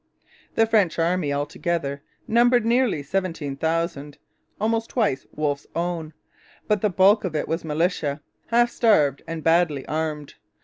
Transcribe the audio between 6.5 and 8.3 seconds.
but the bulk of it was militia,